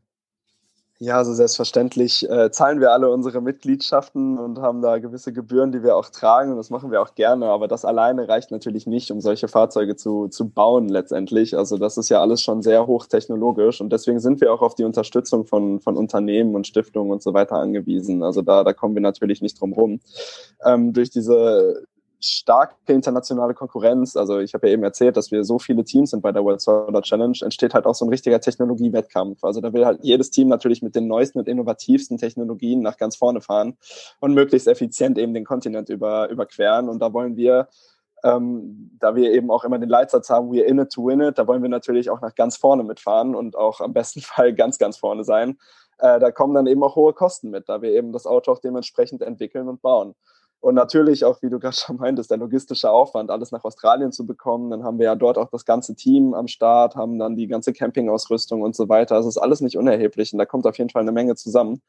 [1.00, 5.84] Ja, also selbstverständlich äh, zahlen wir alle unsere Mitgliedschaften und haben da gewisse Gebühren, die
[5.84, 7.46] wir auch tragen und das machen wir auch gerne.
[7.46, 11.56] Aber das alleine reicht natürlich nicht, um solche Fahrzeuge zu, zu bauen letztendlich.
[11.56, 14.82] Also das ist ja alles schon sehr hochtechnologisch und deswegen sind wir auch auf die
[14.82, 18.24] Unterstützung von, von Unternehmen und Stiftungen und so weiter angewiesen.
[18.24, 20.00] Also da, da kommen wir natürlich nicht drum rum.
[20.64, 21.86] Ähm, durch diese
[22.20, 26.20] starke internationale Konkurrenz, also ich habe ja eben erzählt, dass wir so viele Teams sind
[26.20, 29.44] bei der World Solar Challenge, entsteht halt auch so ein richtiger Technologiewettkampf.
[29.44, 33.16] Also da will halt jedes Team natürlich mit den neuesten und innovativsten Technologien nach ganz
[33.16, 33.76] vorne fahren
[34.20, 36.88] und möglichst effizient eben den Kontinent über, überqueren.
[36.88, 37.68] Und da wollen wir
[38.24, 41.38] ähm, da wir eben auch immer den Leitsatz haben, we're in it to win it,
[41.38, 44.78] da wollen wir natürlich auch nach ganz vorne mitfahren und auch am besten Fall ganz,
[44.78, 45.58] ganz vorne sein.
[45.98, 48.58] Äh, da kommen dann eben auch hohe Kosten mit, da wir eben das Auto auch
[48.58, 50.14] dementsprechend entwickeln und bauen.
[50.60, 54.26] Und natürlich auch, wie du gerade schon meintest, der logistische Aufwand, alles nach Australien zu
[54.26, 54.70] bekommen.
[54.70, 57.72] Dann haben wir ja dort auch das ganze Team am Start, haben dann die ganze
[57.72, 59.16] Campingausrüstung und so weiter.
[59.16, 61.82] Also ist alles nicht unerheblich und da kommt auf jeden Fall eine Menge zusammen.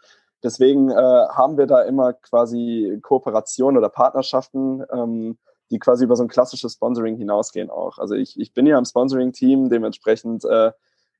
[0.43, 5.37] Deswegen äh, haben wir da immer quasi Kooperationen oder Partnerschaften, ähm,
[5.69, 7.97] die quasi über so ein klassisches Sponsoring hinausgehen auch.
[7.97, 10.71] Also ich, ich bin ja im Sponsoring-Team, dementsprechend äh,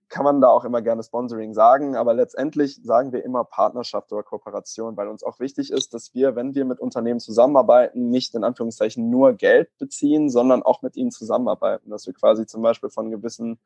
[0.09, 4.23] kann man da auch immer gerne Sponsoring sagen, aber letztendlich sagen wir immer Partnerschaft oder
[4.23, 8.43] Kooperation, weil uns auch wichtig ist, dass wir, wenn wir mit Unternehmen zusammenarbeiten, nicht in
[8.43, 13.11] Anführungszeichen nur Geld beziehen, sondern auch mit ihnen zusammenarbeiten, dass wir quasi zum Beispiel von
[13.11, 13.59] gewissen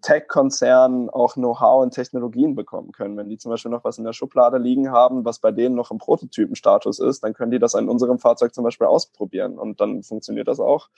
[0.00, 3.16] Tech-Konzernen auch Know-how und Technologien bekommen können.
[3.16, 5.90] Wenn die zum Beispiel noch was in der Schublade liegen haben, was bei denen noch
[5.90, 10.02] im Prototypenstatus ist, dann können die das an unserem Fahrzeug zum Beispiel ausprobieren und dann
[10.02, 10.88] funktioniert das auch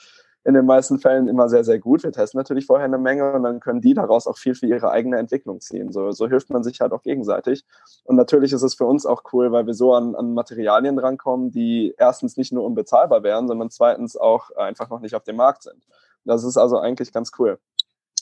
[0.45, 2.03] in den meisten Fällen immer sehr, sehr gut.
[2.03, 4.91] Wir testen natürlich vorher eine Menge und dann können die daraus auch viel für ihre
[4.91, 5.91] eigene Entwicklung ziehen.
[5.91, 7.65] So, so hilft man sich halt auch gegenseitig.
[8.05, 11.51] Und natürlich ist es für uns auch cool, weil wir so an, an Materialien rankommen,
[11.51, 15.63] die erstens nicht nur unbezahlbar wären, sondern zweitens auch einfach noch nicht auf dem Markt
[15.63, 15.83] sind.
[16.25, 17.59] Das ist also eigentlich ganz cool.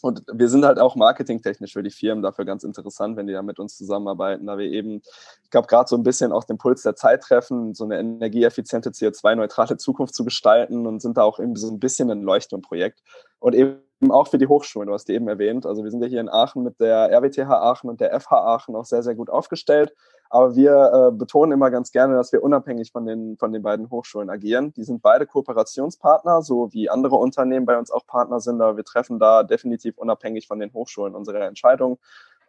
[0.02, 3.40] Und wir sind halt auch marketingtechnisch für die Firmen dafür ganz interessant, wenn die da
[3.40, 5.00] mit uns zusammenarbeiten, da wir eben,
[5.44, 8.90] ich glaube, gerade so ein bisschen auch den Puls der Zeit treffen, so eine energieeffiziente,
[8.90, 13.00] CO2-neutrale Zukunft zu gestalten und sind da auch eben so ein bisschen ein Leuchtturmprojekt.
[13.38, 13.76] Und eben
[14.10, 15.66] auch für die Hochschulen, du hast die eben erwähnt.
[15.66, 18.74] Also wir sind ja hier in Aachen mit der RWTH Aachen und der FH Aachen
[18.74, 19.94] auch sehr, sehr gut aufgestellt.
[20.30, 23.90] Aber wir äh, betonen immer ganz gerne, dass wir unabhängig von den, von den beiden
[23.90, 24.72] Hochschulen agieren.
[24.72, 28.60] Die sind beide Kooperationspartner, so wie andere Unternehmen bei uns auch Partner sind.
[28.60, 31.98] Aber wir treffen da definitiv unabhängig von den Hochschulen unsere Entscheidung.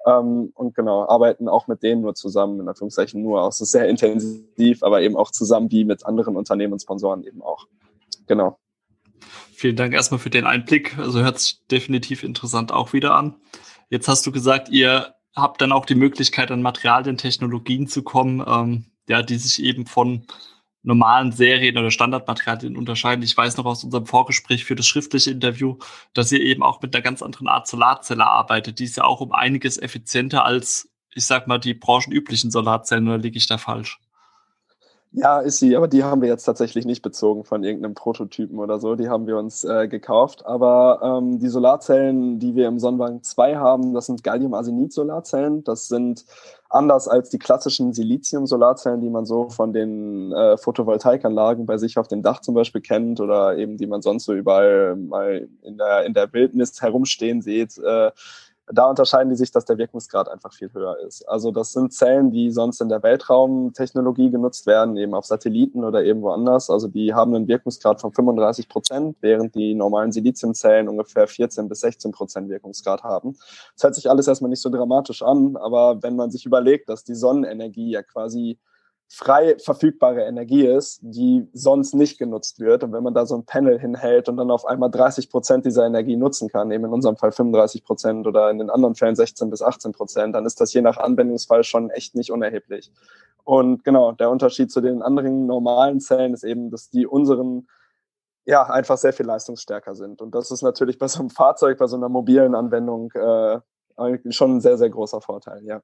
[0.05, 3.49] Ähm, und genau, arbeiten auch mit denen nur zusammen, in Anführungszeichen nur auch.
[3.49, 7.67] Ist sehr intensiv, aber eben auch zusammen wie mit anderen Unternehmen und Sponsoren eben auch.
[8.27, 8.57] Genau.
[9.55, 10.97] Vielen Dank erstmal für den Einblick.
[10.97, 13.35] Also hört sich definitiv interessant auch wieder an.
[13.89, 18.43] Jetzt hast du gesagt, ihr habt dann auch die Möglichkeit, an Materialien, Technologien zu kommen,
[18.45, 20.25] ähm, ja, die sich eben von
[20.83, 23.23] normalen Serien oder Standardmaterialien unterscheiden.
[23.23, 25.77] Ich weiß noch aus unserem Vorgespräch für das schriftliche Interview,
[26.13, 28.79] dass ihr eben auch mit einer ganz anderen Art Solarzelle arbeitet.
[28.79, 33.17] Die ist ja auch um einiges effizienter als, ich sag mal, die branchenüblichen Solarzellen, oder
[33.17, 33.99] liege ich da falsch?
[35.15, 38.79] Ja, ist sie, aber die haben wir jetzt tatsächlich nicht bezogen von irgendeinem Prototypen oder
[38.79, 38.95] so.
[38.95, 40.43] Die haben wir uns äh, gekauft.
[40.43, 45.63] Aber ähm, die Solarzellen, die wir im Sonnenwagen 2 haben, das sind Gallium-Arsenid-Solarzellen.
[45.65, 46.25] Das sind
[46.67, 52.07] anders als die klassischen Silizium-Solarzellen, die man so von den äh, Photovoltaikanlagen bei sich auf
[52.07, 56.05] dem Dach zum Beispiel kennt oder eben die man sonst so überall mal in der,
[56.05, 57.77] in der Wildnis herumstehen sieht.
[57.77, 58.09] Äh,
[58.71, 61.27] da unterscheiden die sich, dass der Wirkungsgrad einfach viel höher ist.
[61.27, 66.03] Also das sind Zellen, die sonst in der Weltraumtechnologie genutzt werden, eben auf Satelliten oder
[66.03, 66.69] irgendwo anders.
[66.69, 71.81] Also die haben einen Wirkungsgrad von 35 Prozent, während die normalen Siliziumzellen ungefähr 14 bis
[71.81, 73.35] 16 Prozent Wirkungsgrad haben.
[73.75, 77.03] Das hört sich alles erstmal nicht so dramatisch an, aber wenn man sich überlegt, dass
[77.03, 78.57] die Sonnenenergie ja quasi
[79.15, 82.83] frei verfügbare Energie ist, die sonst nicht genutzt wird.
[82.83, 85.85] Und wenn man da so ein Panel hinhält und dann auf einmal 30 Prozent dieser
[85.85, 89.51] Energie nutzen kann, eben in unserem Fall 35 Prozent oder in den anderen Fällen 16
[89.51, 92.91] bis 18 Prozent, dann ist das je nach Anwendungsfall schon echt nicht unerheblich.
[93.43, 97.67] Und genau, der Unterschied zu den anderen normalen Zellen ist eben, dass die unseren
[98.45, 100.23] ja einfach sehr viel leistungsstärker sind.
[100.23, 103.59] Und das ist natürlich bei so einem Fahrzeug, bei so einer mobilen Anwendung äh,
[104.31, 105.83] schon ein sehr, sehr großer Vorteil, ja.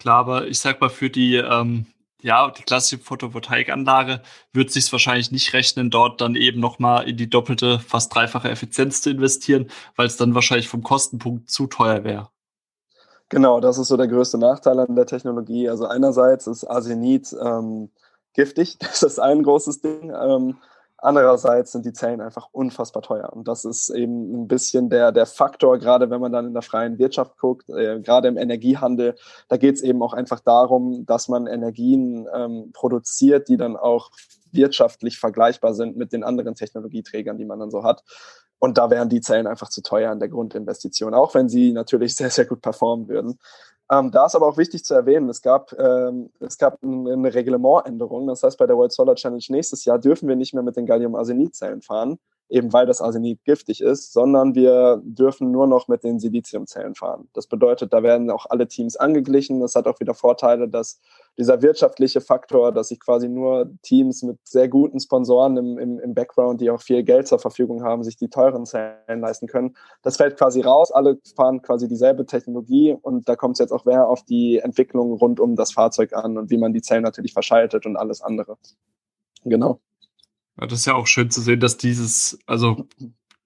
[0.00, 1.86] Klar, aber ich sag mal, für die ähm,
[2.22, 7.30] ja, die klassische Photovoltaikanlage wird sich wahrscheinlich nicht rechnen, dort dann eben nochmal in die
[7.30, 12.30] doppelte, fast dreifache Effizienz zu investieren, weil es dann wahrscheinlich vom Kostenpunkt zu teuer wäre.
[13.28, 15.68] Genau, das ist so der größte Nachteil an der Technologie.
[15.68, 17.90] Also einerseits ist Arsenid ähm,
[18.32, 20.10] giftig, das ist ein großes Ding.
[20.10, 20.56] Ähm,
[21.00, 23.32] Andererseits sind die Zellen einfach unfassbar teuer.
[23.32, 26.62] Und das ist eben ein bisschen der, der Faktor, gerade wenn man dann in der
[26.62, 29.14] freien Wirtschaft guckt, äh, gerade im Energiehandel,
[29.48, 34.10] da geht es eben auch einfach darum, dass man Energien ähm, produziert, die dann auch
[34.50, 38.02] wirtschaftlich vergleichbar sind mit den anderen Technologieträgern, die man dann so hat.
[38.58, 42.16] Und da wären die Zellen einfach zu teuer an der Grundinvestition, auch wenn sie natürlich
[42.16, 43.38] sehr, sehr gut performen würden.
[43.90, 48.26] Ähm, da ist aber auch wichtig zu erwähnen, es gab, ähm, es gab eine Reglementänderung.
[48.26, 50.86] Das heißt, bei der World Solar Challenge nächstes Jahr dürfen wir nicht mehr mit den
[50.86, 56.18] Gallium-Arsenid-Zellen fahren, eben weil das Arsenid giftig ist, sondern wir dürfen nur noch mit den
[56.18, 57.28] Siliziumzellen fahren.
[57.34, 59.60] Das bedeutet, da werden auch alle Teams angeglichen.
[59.60, 61.00] Das hat auch wieder Vorteile, dass
[61.36, 66.14] dieser wirtschaftliche Faktor, dass sich quasi nur Teams mit sehr guten Sponsoren im, im, im
[66.14, 70.16] Background, die auch viel Geld zur Verfügung haben, sich die teuren Zellen leisten können, das
[70.16, 70.90] fällt quasi raus.
[70.90, 75.12] Alle fahren quasi dieselbe Technologie und da kommt es jetzt auch mehr auf die Entwicklung
[75.12, 78.56] rund um das Fahrzeug an und wie man die Zellen natürlich verschaltet und alles andere.
[79.44, 79.80] Genau.
[80.60, 82.88] Ja, das ist ja auch schön zu sehen, dass dieses, also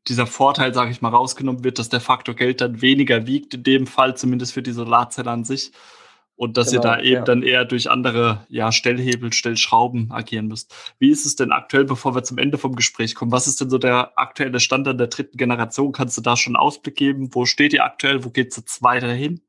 [0.09, 3.62] dieser Vorteil, sage ich mal, rausgenommen wird, dass der Faktor Geld dann weniger wiegt, in
[3.62, 5.72] dem Fall zumindest für die Solarzelle an sich.
[6.35, 7.22] Und dass genau, ihr da eben ja.
[7.22, 10.75] dann eher durch andere ja, Stellhebel, Stellschrauben agieren müsst.
[10.98, 13.31] Wie ist es denn aktuell, bevor wir zum Ende vom Gespräch kommen?
[13.31, 15.92] Was ist denn so der aktuelle Stand an der dritten Generation?
[15.92, 17.29] Kannst du da schon Ausblick geben?
[17.33, 18.25] Wo steht ihr aktuell?
[18.25, 19.40] Wo geht es jetzt weiter hin?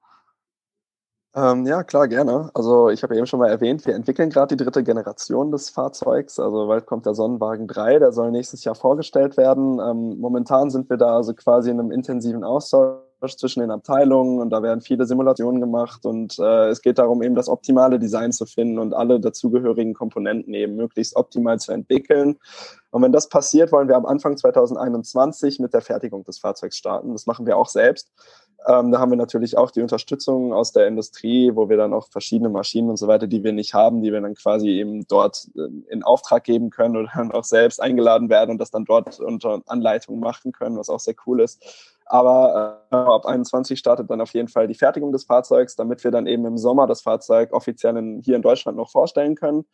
[1.35, 2.51] Ähm, ja, klar, gerne.
[2.53, 6.39] Also ich habe eben schon mal erwähnt, wir entwickeln gerade die dritte Generation des Fahrzeugs.
[6.39, 9.79] Also bald kommt der Sonnenwagen 3, der soll nächstes Jahr vorgestellt werden.
[9.79, 13.01] Ähm, momentan sind wir da also quasi in einem intensiven Austausch
[13.37, 17.35] zwischen den Abteilungen und da werden viele Simulationen gemacht und äh, es geht darum, eben
[17.35, 22.37] das optimale Design zu finden und alle dazugehörigen Komponenten eben möglichst optimal zu entwickeln.
[22.93, 27.11] Und wenn das passiert, wollen wir am Anfang 2021 mit der Fertigung des Fahrzeugs starten.
[27.11, 28.11] Das machen wir auch selbst.
[28.67, 32.07] Ähm, da haben wir natürlich auch die Unterstützung aus der Industrie, wo wir dann auch
[32.09, 35.49] verschiedene Maschinen und so weiter, die wir nicht haben, die wir dann quasi eben dort
[35.55, 39.19] äh, in Auftrag geben können oder dann auch selbst eingeladen werden und das dann dort
[39.19, 41.65] unter Anleitung machen können, was auch sehr cool ist.
[42.05, 46.11] Aber äh, ab 21 startet dann auf jeden Fall die Fertigung des Fahrzeugs, damit wir
[46.11, 49.65] dann eben im Sommer das Fahrzeug offiziell in, hier in Deutschland noch vorstellen können.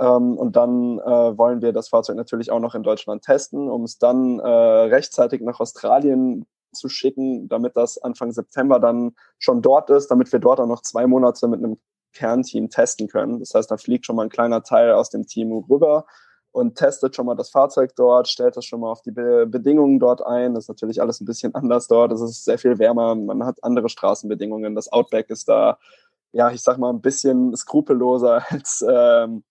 [0.00, 3.84] Ähm, und dann äh, wollen wir das Fahrzeug natürlich auch noch in Deutschland testen, um
[3.84, 9.90] es dann äh, rechtzeitig nach Australien zu schicken, damit das Anfang September dann schon dort
[9.90, 11.78] ist, damit wir dort auch noch zwei Monate mit einem
[12.14, 13.40] Kernteam testen können.
[13.40, 16.06] Das heißt, da fliegt schon mal ein kleiner Teil aus dem Team rüber
[16.52, 19.98] und testet schon mal das Fahrzeug dort, stellt das schon mal auf die Be Bedingungen
[19.98, 20.54] dort ein.
[20.54, 22.12] Das ist natürlich alles ein bisschen anders dort.
[22.12, 24.74] Es ist sehr viel wärmer, man hat andere Straßenbedingungen.
[24.74, 25.78] Das Outback ist da,
[26.32, 29.44] ja, ich sag mal, ein bisschen skrupelloser als, ähm,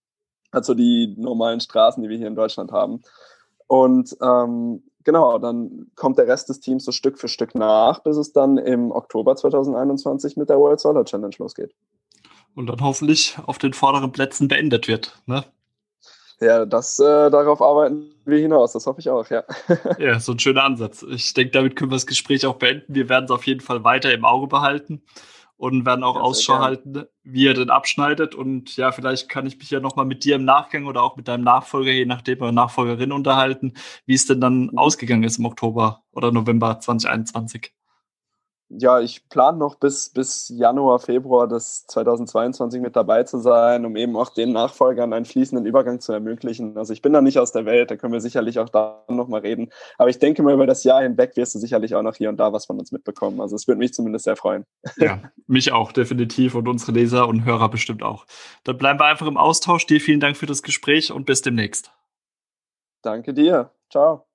[0.52, 3.02] als so die normalen Straßen, die wir hier in Deutschland haben.
[3.68, 8.18] Und ähm, genau, dann kommt der Rest des Teams so Stück für Stück nach, bis
[8.18, 11.74] es dann im Oktober 2021 mit der World Solar Challenge losgeht.
[12.56, 15.22] Und dann hoffentlich auf den vorderen Plätzen beendet wird.
[15.28, 15.46] Ne?
[16.42, 19.44] Ja, das äh, darauf arbeiten wir hinaus, das hoffe ich auch, ja.
[20.00, 21.04] ja, so ein schöner Ansatz.
[21.04, 22.96] Ich denke, damit können wir das Gespräch auch beenden.
[22.96, 25.04] Wir werden es auf jeden Fall weiter im Auge behalten
[25.60, 28.34] und werden auch ja, Ausschau halten, wie er denn abschneidet.
[28.34, 31.28] Und ja, vielleicht kann ich mich ja nochmal mit dir im Nachgang oder auch mit
[31.28, 33.74] deinem Nachfolger, je nachdem, oder Nachfolgerin unterhalten,
[34.06, 34.78] wie es denn dann mhm.
[34.78, 37.74] ausgegangen ist im Oktober oder November 2021
[38.70, 43.96] ja, ich plane noch bis, bis Januar, Februar des 2022 mit dabei zu sein, um
[43.96, 46.78] eben auch den Nachfolgern einen fließenden Übergang zu ermöglichen.
[46.78, 49.42] Also ich bin da nicht aus der Welt, da können wir sicherlich auch da nochmal
[49.42, 49.72] reden.
[49.98, 52.38] Aber ich denke mal, über das Jahr hinweg wirst du sicherlich auch noch hier und
[52.38, 53.42] da was von uns mitbekommen.
[53.42, 54.66] Also es würde mich zumindest sehr freuen.
[54.98, 58.26] Ja, mich auch, definitiv und unsere Leser und Hörer bestimmt auch.
[58.64, 59.88] Dann bleiben wir einfach im Austausch.
[59.88, 61.92] Dir vielen Dank für das Gespräch und bis demnächst.
[63.02, 63.72] Danke dir.
[63.90, 64.29] Ciao.